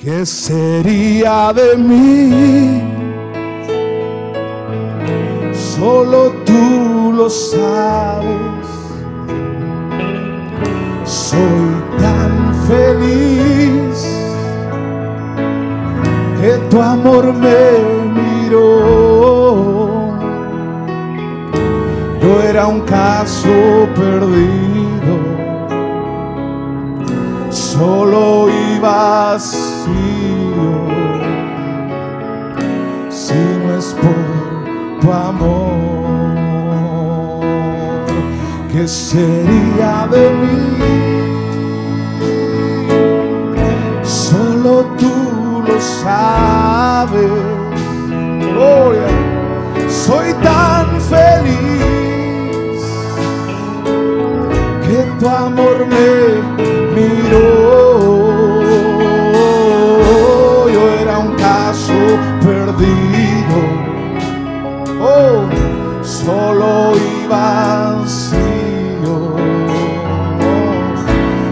¿Qué 0.00 0.26
sería 0.26 1.52
de 1.52 1.76
mí? 1.76 2.82
Solo 5.52 6.32
tú 6.44 7.12
lo 7.16 7.30
sabes. 7.30 8.66
Soy 11.04 11.82
tan 11.98 12.54
feliz 12.68 13.96
que 16.40 16.58
tu 16.70 16.80
amor 16.80 17.32
me 17.32 17.60
miró. 18.20 19.04
Yo 22.20 22.42
era 22.42 22.66
un 22.66 22.80
caso 22.82 23.88
perdido, 23.94 25.14
solo 27.50 28.48
vacío. 28.84 30.72
Si 33.08 33.40
no 33.62 33.68
es 33.78 33.88
por 34.02 34.20
tu 35.00 35.08
amor, 35.12 36.24
¿qué 38.70 38.86
sería 38.86 40.06
de 40.10 40.24
mí? 40.40 40.58
Solo 44.02 44.72
tú 45.00 45.14
lo 45.66 45.76
sabes. 45.80 47.32
Gloria. 48.52 49.08
Soy 49.88 50.28
tan 50.42 50.86
feliz 51.00 52.82
que 54.86 54.98
tu 55.18 55.26
amor 55.28 55.76
me 55.86 56.73
perdido. 62.76 63.58
Oh, 65.00 65.48
solo 66.02 66.92
y 66.96 67.26
vacío. 67.26 68.36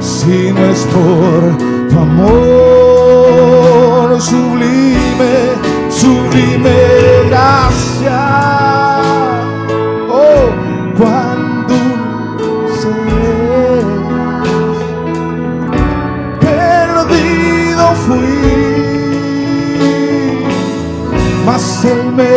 Si 0.00 0.52
no 0.52 0.64
es 0.64 0.86
por 0.86 1.56
tu 1.88 1.98
amor 1.98 3.26
sublime, 4.20 5.34
sublime 5.90 6.78
gracia. 7.28 8.22
Oh, 10.10 10.50
cuán 10.98 11.66
dulce 11.66 12.90
es. 13.78 13.84
Perdido 16.40 17.86
fui, 18.06 18.75
me 21.94 22.32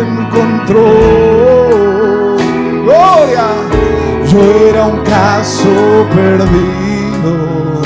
encontró. 0.00 0.86
Gloria, 2.84 3.46
yo 4.30 4.40
era 4.68 4.86
un 4.86 5.00
caso 5.04 6.06
perdido 6.14 7.78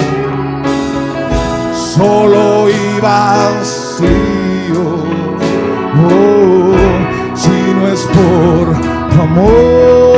solo 1.74 2.68
y 2.70 3.00
vacío. 3.00 4.84
Oh, 6.05 6.74
si 7.34 7.58
no 7.74 7.88
es 7.88 8.02
por 8.16 8.64
tu 9.10 9.22
amor, 9.22 10.11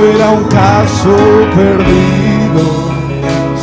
era 0.00 0.30
un 0.30 0.44
caso 0.44 1.14
perdido, 1.54 2.62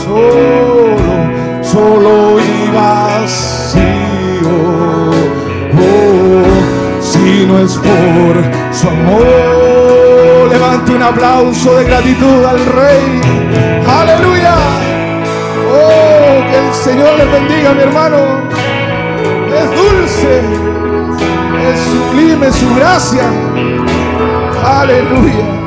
solo, 0.04 1.16
solo 1.62 2.40
y 2.40 2.72
vacío. 2.72 3.80
Oh, 5.74 7.02
si 7.02 7.46
no 7.48 7.60
es 7.60 7.74
por 7.78 8.36
su 8.72 8.88
amor, 8.88 10.50
levante 10.52 10.92
un 10.94 11.04
aplauso 11.04 11.76
de 11.76 11.86
gratitud 11.86 12.46
al 12.46 12.60
Rey. 12.60 13.22
Aleluya. 13.88 14.56
Oh, 15.72 16.52
que 16.52 16.68
el 16.68 16.74
Señor 16.74 17.18
les 17.18 17.32
bendiga, 17.32 17.74
mi 17.74 17.82
hermano 17.82 18.18
es 19.52 19.70
dulce, 19.72 20.42
es 21.72 21.80
sublime 21.80 22.52
su 22.52 22.76
gracia. 22.76 23.24
Aleluya. 24.64 25.59